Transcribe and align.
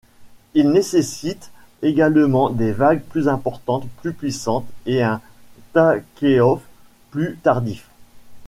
Il 0.55 0.71
nécessite 0.71 1.51
également 1.83 2.49
des 2.49 2.71
vagues 2.71 3.03
plus 3.03 3.27
importantes, 3.27 3.87
plus 4.01 4.13
puissante 4.13 4.65
et 4.87 5.03
un 5.03 5.21
takeoff 5.73 6.63
plus 7.11 7.37
tardif. 7.43 7.87